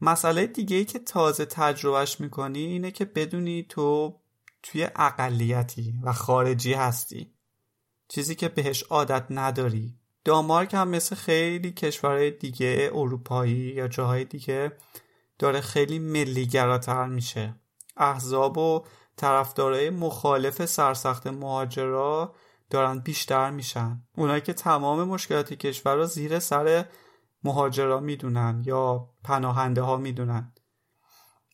مسئله 0.00 0.46
دیگه 0.46 0.76
ای 0.76 0.84
که 0.84 0.98
تازه 0.98 1.44
تجربهش 1.44 2.20
می‌کنی 2.20 2.58
اینه 2.58 2.90
که 2.90 3.04
بدونی 3.04 3.66
تو 3.68 4.16
توی 4.62 4.88
اقلیتی 4.96 5.94
و 6.02 6.12
خارجی 6.12 6.74
هستی. 6.74 7.34
چیزی 8.08 8.34
که 8.34 8.48
بهش 8.48 8.82
عادت 8.82 9.26
نداری. 9.30 9.94
دانمارک 10.24 10.74
هم 10.74 10.88
مثل 10.88 11.16
خیلی 11.16 11.72
کشورهای 11.72 12.30
دیگه 12.30 12.90
اروپایی 12.94 13.52
یا 13.52 13.88
جاهای 13.88 14.24
دیگه 14.24 14.72
داره 15.38 15.60
خیلی 15.60 15.98
ملیگراتر 15.98 17.06
میشه. 17.06 17.54
احزاب 17.96 18.58
و 18.58 18.84
طرفدارای 19.16 19.90
مخالف 19.90 20.64
سرسخت 20.64 21.26
مهاجرا 21.26 22.34
دارن 22.70 22.98
بیشتر 22.98 23.50
میشن. 23.50 24.02
اونایی 24.16 24.40
که 24.40 24.52
تمام 24.52 25.04
مشکلات 25.04 25.52
کشور 25.52 25.94
رو 25.94 26.06
زیر 26.06 26.38
سر 26.38 26.84
مهاجرا 27.44 28.00
می‌دونن 28.00 28.62
یا 28.66 29.08
پناهنده 29.24 29.82
ها 29.82 29.96
می‌دونن. 29.96 30.52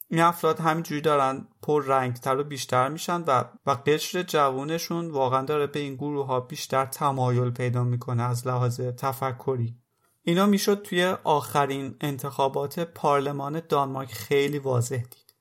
این 0.08 0.20
افراد 0.20 0.60
همینجوری 0.60 1.00
دارن 1.00 1.48
پر 1.62 1.84
رنگتر 1.84 2.38
و 2.38 2.44
بیشتر 2.44 2.88
میشن 2.88 3.22
و 3.22 3.44
و 3.66 3.70
قشر 3.86 4.22
جوونشون 4.22 5.10
واقعا 5.10 5.42
داره 5.42 5.66
به 5.66 5.78
این 5.78 5.94
گروه 5.94 6.26
ها 6.26 6.40
بیشتر 6.40 6.86
تمایل 6.86 7.50
پیدا 7.50 7.84
می‌کنه 7.84 8.22
از 8.22 8.46
لحاظ 8.46 8.80
تفکری. 8.80 9.76
اینا 10.22 10.46
می‌شد 10.46 10.82
توی 10.82 11.04
آخرین 11.24 11.96
انتخابات 12.00 12.80
پارلمان 12.80 13.62
دانمارک 13.68 14.12
خیلی 14.12 14.58
واضح 14.58 14.96
دید. 14.96 15.34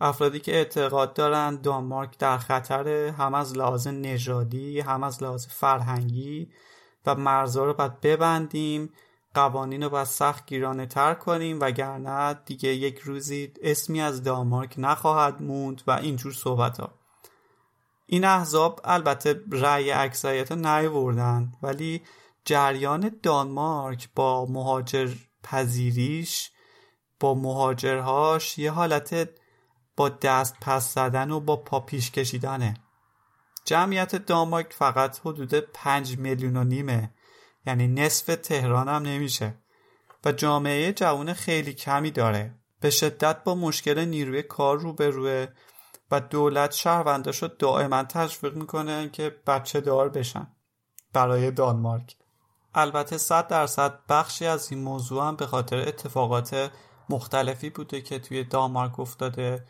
افرادی 0.00 0.40
که 0.40 0.54
اعتقاد 0.54 1.14
دارن 1.14 1.60
دانمارک 1.60 2.18
در 2.18 2.38
خطر 2.38 2.88
هم 2.88 3.34
از 3.34 3.56
لحاظ 3.56 3.86
نژادی 3.86 4.80
هم 4.80 5.02
از 5.02 5.22
لحاظ 5.22 5.46
فرهنگی 5.46 6.50
و 7.06 7.14
مرزها 7.14 7.64
رو 7.64 7.74
باید 7.74 8.00
ببندیم 8.00 8.92
قوانین 9.38 9.82
رو 9.82 9.90
باید 9.90 10.06
سخت 10.06 10.46
گیرانه 10.46 10.86
تر 10.86 11.14
کنیم 11.14 11.60
وگرنه 11.60 12.34
دیگه 12.34 12.68
یک 12.68 12.98
روزی 12.98 13.52
اسمی 13.62 14.00
از 14.00 14.22
دانمارک 14.22 14.74
نخواهد 14.78 15.42
موند 15.42 15.82
و 15.86 15.90
اینجور 15.90 16.32
صحبت 16.32 16.80
ها 16.80 16.94
این 18.06 18.24
احزاب 18.24 18.80
البته 18.84 19.40
رأی 19.52 19.90
اکثریت 19.90 20.52
نیوردن 20.52 21.52
ولی 21.62 22.02
جریان 22.44 23.10
دانمارک 23.22 24.08
با 24.14 24.46
مهاجر 24.46 25.10
پذیریش 25.42 26.50
با 27.20 27.34
مهاجرهاش 27.34 28.58
یه 28.58 28.70
حالت 28.70 29.28
با 29.96 30.08
دست 30.08 30.56
پس 30.60 30.94
زدن 30.94 31.30
و 31.30 31.40
با 31.40 31.56
پا 31.56 31.80
پیش 31.80 32.10
کشیدنه. 32.10 32.74
جمعیت 33.64 34.14
دانمارک 34.14 34.72
فقط 34.72 35.20
حدود 35.24 35.54
پنج 35.54 36.18
میلیون 36.18 36.56
و 36.56 36.64
نیمه. 36.64 37.10
یعنی 37.66 37.88
نصف 37.88 38.36
تهران 38.42 38.88
هم 38.88 39.02
نمیشه. 39.02 39.54
و 40.24 40.32
جامعه 40.32 40.92
جوان 40.92 41.32
خیلی 41.32 41.72
کمی 41.74 42.10
داره. 42.10 42.54
به 42.80 42.90
شدت 42.90 43.44
با 43.44 43.54
مشکل 43.54 44.04
نیروی 44.04 44.42
کار 44.42 44.78
روبروه 44.78 45.46
و 46.10 46.20
دولت 46.20 46.72
شهرونداشو 46.72 47.46
دائما 47.58 48.04
تشویق 48.04 48.54
می‌کنه 48.54 49.08
که 49.08 49.36
بچه 49.46 49.80
دار 49.80 50.08
بشن. 50.08 50.46
برای 51.12 51.50
دانمارک. 51.50 52.16
البته 52.74 53.18
صد 53.18 53.48
درصد 53.48 53.98
بخشی 54.08 54.46
از 54.46 54.72
این 54.72 54.82
موضوع 54.82 55.24
هم 55.24 55.36
به 55.36 55.46
خاطر 55.46 55.78
اتفاقات 55.78 56.70
مختلفی 57.10 57.70
بوده 57.70 58.00
که 58.00 58.18
توی 58.18 58.44
دانمارک 58.44 59.00
افتاده. 59.00 59.64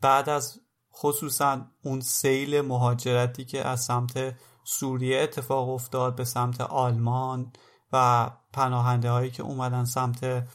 بعد 0.00 0.28
از 0.28 0.60
خصوصا 0.94 1.66
اون 1.84 2.00
سیل 2.00 2.60
مهاجرتی 2.60 3.44
که 3.44 3.68
از 3.68 3.84
سمت 3.84 4.34
سوریه 4.64 5.20
اتفاق 5.20 5.68
افتاد 5.68 6.16
به 6.16 6.24
سمت 6.24 6.60
آلمان 6.60 7.52
و 7.92 8.30
پناهنده 8.52 9.10
هایی 9.10 9.30
که 9.30 9.42
اومدن 9.42 9.84
سمت 9.84 10.46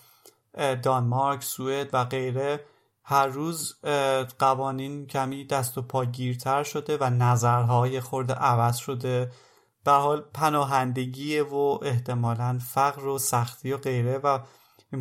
دانمارک، 0.83 1.43
سوئد 1.43 1.89
و 1.93 2.05
غیره 2.05 2.65
هر 3.03 3.27
روز 3.27 3.75
قوانین 4.39 5.07
کمی 5.07 5.45
دست 5.45 5.77
و 5.77 5.81
پاگیرتر 5.81 6.63
شده 6.63 6.97
و 6.97 7.09
نظرهای 7.09 8.01
خورده 8.01 8.33
عوض 8.33 8.77
شده. 8.77 9.31
به 9.83 9.91
حال 9.91 10.21
پناهندگی 10.33 11.39
و 11.39 11.79
احتمالا 11.81 12.59
فقر 12.65 13.05
و 13.05 13.19
سختی 13.19 13.73
و 13.73 13.77
غیره 13.77 14.17
و 14.17 14.39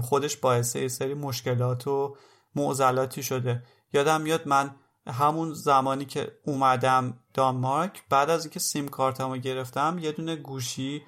خودش 0.02 0.36
باعث 0.36 0.76
سری 0.76 1.14
مشکلات 1.14 1.86
و 1.86 2.16
معضلاتی 2.54 3.22
شده. 3.22 3.62
یادم 3.92 4.20
میاد 4.20 4.48
من 4.48 4.74
همون 5.06 5.54
زمانی 5.54 6.04
که 6.04 6.32
اومدم 6.44 7.18
دانمارک 7.34 8.02
بعد 8.10 8.30
از 8.30 8.44
اینکه 8.44 8.60
سیم 8.60 8.88
کارتمو 8.88 9.36
گرفتم 9.36 9.98
یه 10.00 10.12
دونه 10.12 10.36
گوشی 10.36 11.02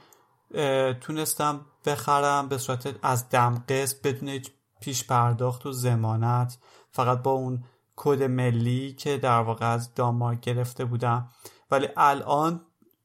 تونستم 1.00 1.66
بخرم 1.86 2.48
به 2.48 2.58
صورت 2.58 2.94
از 3.02 3.28
دم 3.28 3.64
قسط 3.68 4.02
بدون 4.02 4.40
پیش 4.80 5.04
پرداخت 5.04 5.66
و 5.66 5.72
زمانت 5.72 6.58
فقط 6.90 7.22
با 7.22 7.30
اون 7.30 7.64
کد 7.96 8.22
ملی 8.22 8.92
که 8.92 9.18
در 9.18 9.40
واقع 9.40 9.66
از 9.66 9.94
دانمارک 9.94 10.40
گرفته 10.40 10.84
بودم. 10.84 11.28
ولی 11.70 11.88
الان 11.96 12.60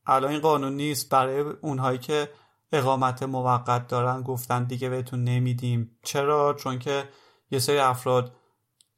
الان 0.06 0.32
این 0.32 0.40
قانون 0.40 0.74
نیست. 0.76 1.10
برای 1.10 1.40
اونهایی 1.40 1.98
که 1.98 2.30
اقامت 2.72 3.24
موقت 3.24 3.88
دارن 3.88 4.22
گفتن 4.22 4.64
دیگه 4.64 4.90
بهتون 4.90 5.24
نمیدیم. 5.24 5.98
چرا؟ 6.04 6.54
چون 6.54 6.80
که 6.80 7.10
یه 7.52 7.60
سری 7.60 7.78
افراد 7.78 8.36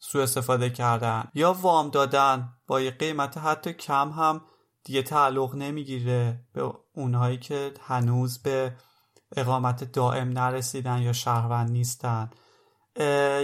سوء 0.07 0.23
استفاده 0.23 0.69
کردن. 0.69 1.27
یا 1.33 1.53
وام 1.53 1.89
دادن 1.89 2.49
با 2.67 2.81
یه 2.81 2.91
قیمت 2.91 3.37
حتی 3.37 3.73
کم 3.73 4.09
هم 4.09 4.41
دیگه 4.83 5.03
تعلق 5.03 5.55
نمی‌گیره 5.55 6.45
به 6.53 6.73
اونهایی 6.93 7.37
که 7.37 7.73
هنوز 7.81 8.43
به 8.43 8.75
اقامت 9.35 9.83
دائم 9.83 10.29
نرسیدن 10.29 11.01
یا 11.01 11.13
شهروند 11.13 11.71
نیستن. 11.71 12.29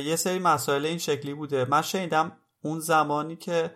یه 0.06 0.16
سری 0.16 0.40
مسائل 0.40 0.86
این 0.86 0.98
شکلی 0.98 1.34
بوده. 1.34 1.66
من 1.70 1.82
شنیدم 1.82 2.32
اون 2.64 2.80
زمانی 2.80 3.36
که 3.36 3.76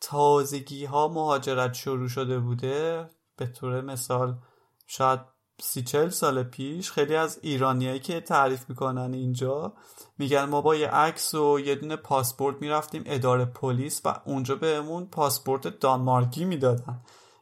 تازگی 0.00 0.84
ها 0.84 1.08
مهاجرت 1.08 1.74
شروع 1.74 2.08
شده 2.08 2.38
بوده 2.38 3.10
به 3.36 3.46
طور 3.46 3.80
مثال 3.80 4.38
شاید 4.86 5.20
سی 5.60 5.82
چل 5.82 6.08
سال 6.08 6.42
پیش 6.42 6.92
خیلی 6.92 7.16
از 7.16 7.38
ایرانیایی 7.42 8.00
که 8.00 8.20
تعریف 8.20 8.68
می‌کنن 8.68 9.14
اینجا 9.14 9.72
میگن 10.18 10.44
ما 10.44 10.60
با 10.60 10.74
یه 10.74 10.88
عکس 10.88 11.34
و 11.34 11.60
یه 11.60 11.74
دونه 11.74 11.96
پاسپورت 11.96 12.56
می‌رفتیم 12.60 13.02
اداره 13.06 13.44
پلیس 13.44 14.00
و 14.04 14.20
اونجا 14.24 14.54
بهمون 14.54 15.06
پاسپورت 15.06 15.80
دانمارکی 15.80 16.44
می‌دادن. 16.44 17.00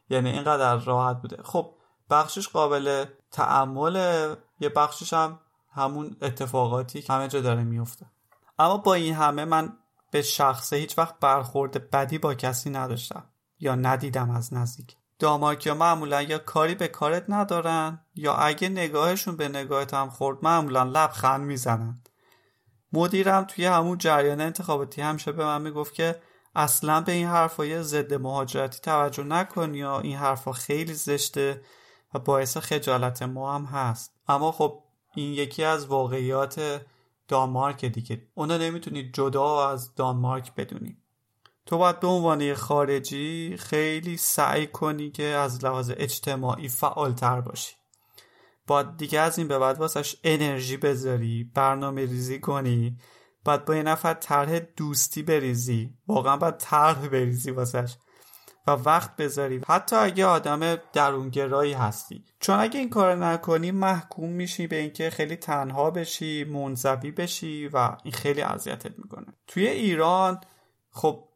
یعنی 0.09 0.29
اینقدر 0.29 0.75
راحت 0.75 1.21
بوده. 1.21 1.43
خب 1.43 1.75
بخشش 2.09 2.47
قابل 2.47 3.05
تعمل 3.31 3.95
یه 4.59 4.69
بخشش 4.69 5.13
هم 5.13 5.39
همون 5.71 6.17
اتفاقاتی 6.21 7.01
که 7.01 7.13
همه 7.13 7.27
جا 7.27 7.41
داره 7.41 7.63
میفته 7.63 8.05
اما 8.59 8.77
با 8.77 8.93
این 8.93 9.13
همه 9.13 9.45
من 9.45 9.77
به 10.11 10.21
شخصه 10.21 10.75
هیچ 10.75 10.97
وقت 10.97 11.19
برخورد 11.19 11.89
بدی 11.89 12.17
با 12.17 12.33
کسی 12.33 12.69
نداشتم 12.69 13.23
یا 13.59 13.75
ندیدم 13.75 14.31
از 14.31 14.53
نزدیک. 14.53 14.97
داماکیا 15.23 15.73
معمولا 15.73 16.21
یا 16.21 16.37
کاری 16.37 16.75
به 16.75 16.87
کارت 16.87 17.25
ندارن 17.29 18.05
یا 18.15 18.35
اگه 18.35 18.69
نگاهشون 18.69 19.35
به 19.35 19.49
نگاهت 19.49 19.93
هم 19.93 20.09
خورد 20.09 20.37
معمولا 20.41 20.83
لبخند 20.83 21.41
می‌زنن. 21.41 22.03
مدیرم 22.93 23.43
توی 23.43 23.65
همون 23.65 23.97
جریان 23.97 24.41
انتخاباتی 24.41 25.01
همیشه 25.01 25.31
به 25.31 25.45
من 25.45 25.61
می‌گفت 25.61 25.93
که 25.93 26.21
اصلا 26.55 27.01
به 27.01 27.11
این 27.11 27.27
حرفای 27.27 27.83
ضد 27.83 28.13
مهاجرتی 28.13 28.79
توجه 28.79 29.23
نکنی 29.23 29.77
یا 29.77 29.99
این 29.99 30.17
حرفا 30.17 30.51
خیلی 30.51 30.93
زشته 30.93 31.61
و 32.13 32.19
باعث 32.19 32.57
خجالت 32.57 33.23
ما 33.23 33.55
هم 33.55 33.65
هست. 33.65 34.15
اما 34.27 34.51
خب 34.51 34.83
این 35.15 35.33
یکی 35.33 35.63
از 35.63 35.85
واقعیات 35.85 36.81
دانمارک 37.27 37.85
دیگه. 37.85 38.27
اونا 38.33 38.57
نمی‌تونید 38.57 39.13
جدا 39.13 39.69
از 39.69 39.95
دانمارک 39.95 40.55
بدونی 40.55 41.02
تو 41.65 41.77
باید 41.77 41.99
به 41.99 42.07
عنوان 42.07 42.53
خارجی 42.53 43.57
خیلی 43.57 44.17
سعی 44.17 44.67
کنی 44.67 45.11
که 45.11 45.23
از 45.23 45.65
لحاظ 45.65 45.91
اجتماعی 45.97 46.67
فعالتر 46.67 47.41
باشی. 47.41 47.75
باید 48.67 48.97
دیگه 48.97 49.19
از 49.19 49.37
این 49.37 49.47
به 49.47 49.59
بعد 49.59 49.79
واسش 49.79 50.15
انرژی 50.23 50.77
بذاری 50.77 51.51
برنامه 51.55 52.01
ریزی 52.01 52.39
کنی 52.39 52.97
باید 53.45 53.65
با 53.65 53.75
یه 53.75 53.83
نفر 53.83 54.13
طرح 54.13 54.59
دوستی 54.59 55.23
بریزی. 55.23 55.93
واقعا 56.07 56.37
باید 56.37 56.57
طرح 56.57 57.07
بریزی 57.07 57.51
واسش 57.51 57.95
و 58.67 58.71
وقت 58.71 59.15
بذاری. 59.15 59.61
حتی 59.67 59.95
اگه 59.95 60.25
آدم 60.25 60.75
درونگرایی 60.93 61.73
هستی. 61.73 62.25
چون 62.39 62.59
اگه 62.59 62.79
این 62.79 62.89
کار 62.89 63.15
نکنی 63.15 63.71
محکوم 63.71 64.29
میشی 64.29 64.67
به 64.67 64.75
اینکه 64.75 65.09
خیلی 65.09 65.35
تنها 65.35 65.91
بشی 65.91 66.43
منزوی 66.43 67.11
بشی 67.11 67.67
و 67.67 67.97
این 68.03 68.13
خیلی 68.13 68.41
اذیتت 68.41 68.99
می‌کنه. 68.99 69.27
توی 69.47 69.67
ایران 69.67 70.41
خب 70.91 71.29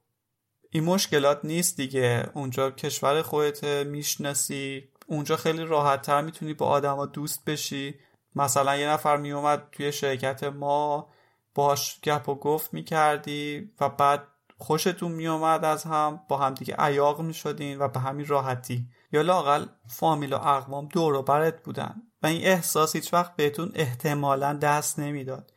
این 0.70 0.84
مشکلات 0.84 1.40
نیست 1.44 1.78
دیگه. 1.78 2.30
اونجا 2.34 2.72
کشور 2.72 3.22
خودت 3.22 3.64
می‌شناسی. 3.64 4.90
اونجا 5.08 5.36
خیلی 5.36 5.66
راحت 5.66 6.02
تر 6.02 6.22
می‌تونی 6.22 6.54
با 6.54 6.66
آدما 6.66 7.06
دوست 7.06 7.46
بشی. 7.46 7.96
مثلا 8.36 8.78
یه 8.78 8.90
نفر 8.90 9.18
میومد 9.18 9.64
توی 9.72 9.92
شرکت 9.92 10.44
ما 10.44 11.10
باش 11.56 12.02
گپ 12.04 12.30
و 12.30 12.36
گفت 12.36 12.74
می‌کردی 12.74 13.72
و 13.80 13.90
بعد 13.90 14.28
خوشتون 14.58 15.12
میومد 15.12 15.66
از 15.66 15.84
هم 15.84 16.20
با 16.30 16.38
هم 16.38 16.54
دیگه 16.54 16.76
عیاق 16.80 17.22
می‌شدین 17.22 17.80
و 17.80 17.88
به 17.88 18.00
همین 18.00 18.26
راحتی. 18.28 18.88
یا 19.12 19.22
لاقل 19.22 19.66
فامیل 19.88 20.34
و 20.34 20.36
اقوام 20.36 20.88
دور 20.88 21.14
و 21.14 21.24
برت 21.24 21.64
بودن. 21.64 22.02
و 22.24 22.28
این 22.28 22.46
احساس 22.46 22.96
هیچ 22.96 23.14
وقت 23.14 23.36
بهتون 23.36 23.72
احتمالا 23.76 24.54
دست 24.54 25.00
نمی‌داد. 25.00 25.52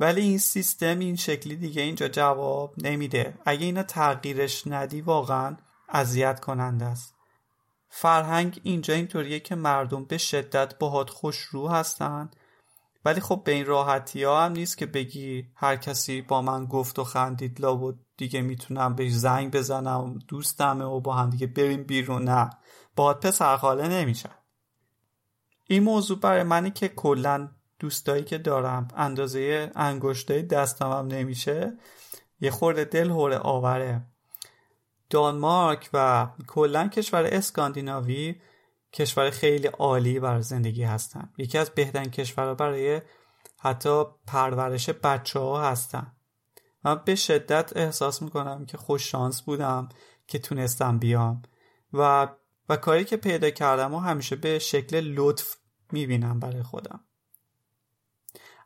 ولی 0.00 0.20
این 0.20 0.38
سیستم 0.38 0.98
این 0.98 1.16
شکلی 1.16 1.56
دیگه 1.56 1.82
اینجا 1.82 2.08
جواب 2.08 2.74
نمیده. 2.78 3.34
اگه 3.44 3.66
اینا 3.66 3.82
تغییرش 3.82 4.66
ندی 4.66 5.00
واقعا 5.00 5.56
اذیت 5.88 6.40
کننده 6.40 6.84
است. 6.84 7.14
فرهنگ 7.88 8.60
اینجا 8.62 8.94
اینطوریه 8.94 9.40
که 9.40 9.54
مردم 9.54 10.04
به 10.04 10.18
شدت 10.18 10.78
باهات 10.78 11.10
خوش 11.10 11.36
رو 11.36 11.68
هستن. 11.68 12.30
ولی 13.04 13.20
خب 13.20 13.42
به 13.44 13.52
این 13.52 13.66
راحتی 13.66 14.24
ها 14.24 14.44
هم 14.44 14.52
نیست 14.52 14.78
که 14.78 14.86
بگی 14.86 15.46
هر 15.54 15.76
کسی 15.76 16.22
با 16.22 16.42
من 16.42 16.66
گفت 16.66 16.98
و 16.98 17.04
خندید 17.04 17.64
و 17.64 17.98
دیگه 18.16 18.40
می‌تونم 18.40 18.94
بهش 18.94 19.12
زنگ 19.12 19.50
بزنم 19.52 20.18
دوستمه 20.28 20.84
و 20.84 21.00
با 21.00 21.14
هم 21.14 21.30
دیگه 21.30 21.46
بریم 21.46 21.82
بیرون. 21.82 22.24
نه 22.24 22.50
باهات 22.96 23.26
پسر 23.26 23.56
خاله 23.56 23.88
نمیشن. 23.88 24.34
این 25.66 25.82
موضوع 25.82 26.18
برای 26.18 26.42
منی 26.42 26.70
که 26.70 26.88
کلا 26.88 27.48
دوستایی 27.80 28.24
که 28.24 28.38
دارم. 28.38 28.88
اندازه 28.96 29.70
انگشتای 29.74 30.42
دستم 30.42 30.90
هم 30.92 31.06
نمیشه. 31.06 31.78
یه 32.40 32.50
خورده 32.50 32.84
دل 32.84 33.10
هوره 33.10 33.38
آوره. 33.38 34.02
دانمارک 35.10 35.90
و 35.92 36.28
کلا 36.46 36.88
کشور 36.88 37.24
اسکاندیناوی 37.24 38.40
کشور 38.92 39.30
خیلی 39.30 39.66
عالی 39.66 40.20
برای 40.20 40.42
زندگی 40.42 40.82
هستن. 40.82 41.32
یکی 41.38 41.58
از 41.58 41.70
بهترین 41.70 42.10
کشورها 42.10 42.54
برای 42.54 43.02
حتی 43.58 44.04
پرورش 44.26 44.90
بچه 44.90 45.38
ها 45.38 45.70
هستن. 45.70 46.12
من 46.84 47.02
به 47.04 47.14
شدت 47.14 47.76
احساس 47.76 48.22
می‌کنم 48.22 48.66
که 48.66 48.76
خوش 48.76 49.10
شانس 49.10 49.42
بودم 49.42 49.88
که 50.26 50.38
تونستم 50.38 50.98
بیام. 50.98 51.42
و 51.92 52.28
و 52.68 52.76
کاری 52.76 53.04
که 53.04 53.16
پیدا 53.16 53.50
کردم 53.50 53.94
و 53.94 53.98
همیشه 53.98 54.36
به 54.36 54.58
شکل 54.58 55.00
لطف 55.00 55.56
می‌بینم 55.92 56.40
برای 56.40 56.62
خودم. 56.62 57.00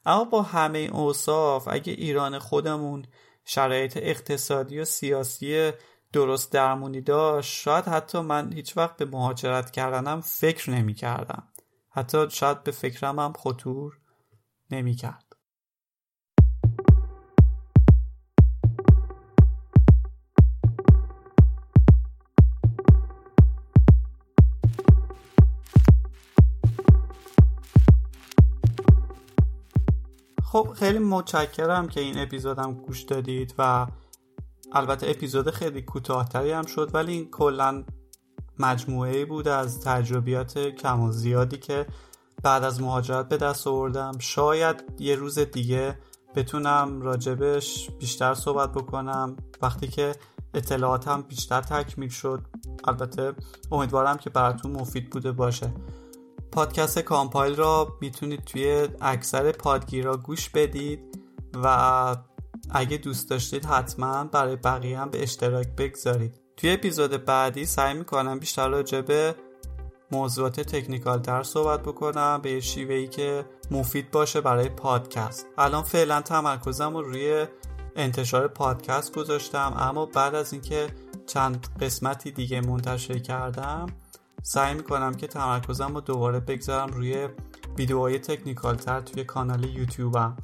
اما 0.07 0.25
با 0.25 0.43
همه 0.43 0.79
این 0.79 0.91
اوصاف 0.91 1.69
اگه 1.71 1.93
ایران 1.93 2.39
خودمون 2.39 3.05
شرایط 3.45 3.97
اقتصادی 3.97 4.81
و 4.81 4.85
سیاسی 4.85 5.73
درست 6.13 6.53
درمونی 6.53 7.01
داشت 7.01 7.53
شاید 7.61 7.85
حتی 7.85 8.21
من 8.21 8.53
هیچ 8.53 8.77
وقت 8.77 8.97
به 8.97 9.05
مهاجرت 9.05 9.71
کردنم 9.71 10.21
فکر 10.21 10.71
نمی 10.71 10.95
کردم 10.95 11.49
حتی 11.91 12.31
شاید 12.31 12.63
به 12.63 12.71
فکرم 12.71 13.19
هم 13.19 13.33
خطور 13.33 13.99
نمی 14.71 14.95
کرد 14.95 15.24
خب 30.55 30.73
خیلی 30.73 30.99
متشکرم 30.99 31.89
که 31.89 32.01
این 32.01 32.19
اپیزودم 32.19 32.73
گوش 32.75 33.03
دادید 33.03 33.55
و 33.59 33.87
البته 34.73 35.11
اپیزود 35.11 35.51
خیلی 35.51 35.83
کوتاهتری 35.83 36.53
هم 36.53 36.67
شد 36.67 36.91
ولی 36.95 37.13
این 37.13 37.31
کلا 37.31 37.85
مجموعه 38.59 39.25
بود 39.25 39.49
از 39.49 39.81
تجربیات 39.81 40.59
کم 40.59 41.01
و 41.01 41.13
زیادی 41.13 41.57
که 41.57 41.87
بعد 42.43 42.65
از 42.65 42.83
مهاجرت 42.83 43.29
به 43.29 43.37
دست 43.37 43.67
آوردم. 43.67 44.13
شاید 44.19 44.85
یه 44.99 45.15
روز 45.15 45.39
دیگه 45.39 45.99
بتونم 46.35 47.03
راجبش 47.03 47.91
بیشتر 47.91 48.35
صحبت 48.35 48.73
بکنم. 48.73 49.37
وقتی 49.63 49.89
که 49.89 50.15
اطلاعاتم 50.55 51.23
بیشتر 51.23 51.61
تکمیل 51.61 52.09
شد 52.09 52.43
البته 52.85 53.33
امیدوارم 53.73 54.17
که 54.17 54.31
براتون 54.31 54.73
مفید 54.73 55.11
بوده 55.11 55.33
باشه. 55.33 55.73
پادکست 56.55 56.99
کامپایل 56.99 57.57
را 57.57 57.97
می‌تونید 58.01 58.45
توی 58.45 58.89
اکثر 59.01 59.53
پادگیرا 59.53 60.17
گوش 60.17 60.49
بدید 60.49 61.19
و 61.65 62.17
اگه 62.71 62.97
دوست 62.97 63.31
داشتید 63.31 63.65
حتما 63.65 64.25
برای 64.25 64.57
بقیه 64.57 64.99
هم 64.99 65.11
به 65.11 65.23
اشتراک 65.23 65.69
بگذارید. 65.69 66.41
توی 66.57 66.71
اپیزود 66.71 67.25
بعدی 67.25 67.67
سعی 67.67 67.95
می‌کنم 67.95 68.39
بیشتر 68.39 68.69
راجع 68.69 69.01
به 69.01 69.35
موضوعات 70.13 70.61
تکنیکال 70.61 71.19
تر 71.21 71.43
صحبت 71.43 71.83
بکنم 71.83 72.41
به 72.43 72.61
شیوه 72.61 72.95
ای 72.95 73.09
که 73.09 73.47
مفید 73.71 74.11
باشه 74.11 74.41
برای 74.41 74.69
پادکست. 74.69 75.47
الان 75.59 75.83
فعلا 75.83 76.21
تمرکزم 76.21 76.97
رو 76.97 77.03
روی 77.03 77.47
انتشار 77.97 78.49
پادکست 78.49 79.15
گذاشتم 79.15 79.75
اما 79.77 80.07
بعد 80.07 80.35
از 80.35 80.53
اینکه 80.53 80.87
چند 81.27 81.67
قسمتی 81.81 82.31
دیگه 82.31 82.61
منتشر 82.61 83.19
کردم 83.19 83.87
سعی 84.47 84.75
می‌کنم 84.75 85.15
که 85.15 85.27
تمرکزم 85.27 85.95
رو 85.95 86.01
دوباره 86.01 86.41
بگذارم 86.41 86.89
روی 86.89 87.29
ویدیوهای 87.79 88.19
technical 88.19 88.75
تر 88.75 89.01
توی 89.01 89.25
کانال 89.25 89.65
یوتیوبم 89.65 90.37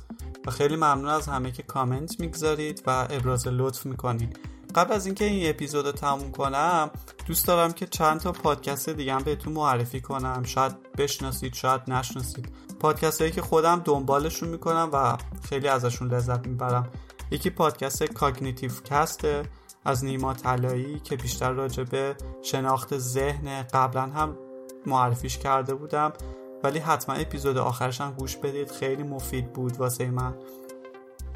و 0.47 0.51
خیلی 0.51 0.77
ممنون 0.77 1.09
از 1.09 1.29
همه 1.29 1.51
که 1.51 1.63
کامنت 1.63 2.21
می‌گذارید 2.21 2.83
و 2.87 3.07
ابراز 3.11 3.47
لطف 3.47 3.87
می‌کنید. 3.87 4.39
قبل 4.75 4.93
از 4.93 5.07
اینکه 5.07 5.25
این 5.25 5.51
اپیزود 5.51 5.87
رو 5.87 5.93
تموم 5.93 6.31
کنم 6.31 6.91
دوست 7.27 7.47
دارم 7.47 7.73
که 7.73 7.87
چند 7.87 8.21
تا 8.21 8.33
پادکست 8.33 8.89
دیگه 8.89 9.15
هم 9.15 9.23
بهتون 9.23 9.53
معرفی 9.53 10.01
کنم. 10.01 10.43
شاید 10.43 10.93
بشناسید 10.93 11.55
شاید 11.55 11.81
نشناسید. 11.89 12.53
پادکست 12.81 13.21
هایی 13.21 13.33
که 13.33 13.43
خودم 13.43 13.83
دنبالشون 13.85 14.49
می‌کنم 14.49 14.91
و 14.93 15.17
خیلی 15.49 15.69
ازشون 15.69 16.15
لذت 16.15 16.47
می‌برم. 16.47 16.89
یکی 17.31 17.51
پادکست 17.51 18.03
CognitiveCast 18.03 18.71
ه. 18.85 19.43
از 19.85 20.05
نیما 20.05 20.35
طلایی 20.35 21.01
که 21.01 21.17
بیشتر 21.17 21.51
راجع 21.51 21.83
به 21.85 22.17
شناخت 22.43 22.99
ذهن 22.99 23.63
قبلا 23.63 24.03
هم 24.03 24.39
معرفیش 24.87 25.39
کرده 25.39 25.75
بودم. 25.75 26.13
ولی 26.63 26.79
حتما 26.79 27.15
اپیزود 27.15 27.59
آخرش 27.59 28.01
هم 28.01 28.13
گوش 28.13 28.37
بدید 28.37 28.71
خیلی 28.71 29.03
مفید 29.03 29.53
بود 29.53 29.77
واسه 29.77 30.11
من. 30.11 30.35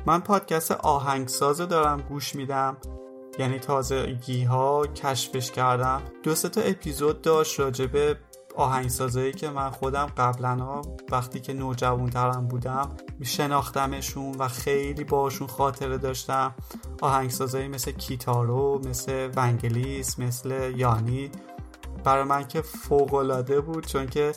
من 0.06 0.20
پادکست 0.20 0.72
آهنگساز 0.72 1.60
دارم 1.60 2.00
گوش 2.00 2.34
میدم. 2.34 2.76
یعنی 3.38 3.58
تازگی 3.58 4.44
ها 4.44 4.86
کشفش 4.86 5.50
کردم. 5.50 6.02
دو 6.22 6.34
تا 6.34 6.60
اپیزود 6.60 7.22
داشت 7.22 7.60
راجع 7.60 7.86
به 7.86 8.16
آهنگسازایی 8.56 9.32
که 9.32 9.50
من 9.50 9.70
خودم 9.70 10.06
قبلا 10.06 10.82
وقتی 11.10 11.40
که 11.40 11.52
نوجوانترم 11.52 12.48
بودم 12.48 12.88
شناختمشون 13.22 14.34
و 14.34 14.48
خیلی 14.48 15.04
باشون 15.04 15.46
خاطره 15.46 15.98
داشتم. 15.98 16.54
آهنگسازایی 17.02 17.68
مثل 17.68 17.90
کیتارو 17.90 18.80
مثل 18.84 19.30
ونگلیس 19.36 20.18
مثل 20.18 20.72
یانی. 20.76 21.30
برای 22.04 22.24
من 22.24 22.48
که 22.48 22.60
فوقالعاده 22.62 23.60
بود 23.60 23.86
چون 23.86 24.06
که 24.06 24.32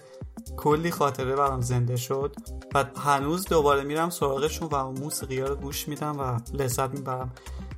کلی 0.58 0.92
خاطره 0.92 1.36
برام 1.36 1.62
زنده 1.62 1.96
شد 1.96 2.36
و 2.76 2.86
هنوز 2.98 3.46
دوباره 3.46 3.84
میرم 3.84 4.10
سراغشون 4.10 4.70
و 4.72 4.92
موسیقی 4.92 5.40
ها 5.40 5.48
رو 5.48 5.56
گوش 5.56 5.88
میدم 5.88 6.20
و 6.20 6.40
لذت 6.58 6.90
می‌برم. 6.90 7.32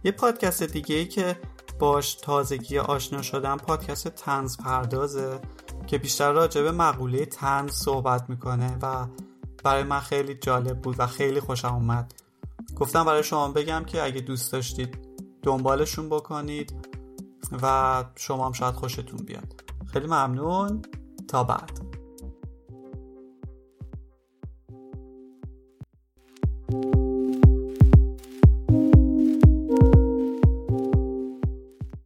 یه 0.04 0.12
پادکست 0.12 0.64
دیگه 0.64 0.96
ای 0.96 1.06
که 1.06 1.38
باش 1.80 2.14
تازگی 2.14 2.80
آشنا 2.80 3.22
شدم 3.22 3.58
پادکست 3.58 4.08
تنز 4.08 4.58
پردازه. 4.58 5.40
که 5.90 5.98
بیشتر 5.98 6.32
راجع 6.32 6.62
به 6.62 6.72
مقوله 6.72 7.26
تنز 7.26 7.72
صحبت 7.72 8.30
می‌کنه 8.30 8.78
و 8.82 9.08
برای 9.64 9.84
من 9.84 10.00
خیلی 10.00 10.34
جالب 10.36 10.82
بود 10.82 10.96
و 11.00 11.08
خیلی 11.08 11.40
خوشم 11.40 11.74
اومد. 11.74 12.14
گفتم 12.76 13.06
برای 13.06 13.24
شما 13.24 13.48
بگم 13.48 13.84
که 13.86 14.04
اگه 14.04 14.22
دوست 14.22 14.52
داشتید 14.52 14.98
دنبالشون 15.42 16.10
بکنید 16.10 16.74
و 17.62 18.04
شما 18.16 18.46
هم 18.46 18.52
شاید 18.52 18.76
خوشتون 18.76 19.26
بیاد. 19.26 19.64
خیلی 19.94 20.06
ممنون. 20.06 20.82
تا 21.28 21.44
بعد. 21.44 21.89